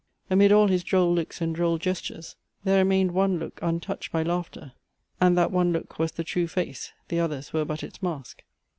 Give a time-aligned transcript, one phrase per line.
[0.31, 4.71] Amid all his droll looks and droll gestures, there remained one look untouched by laughter;
[5.19, 8.41] and that one look was the true face, the others were but its mask.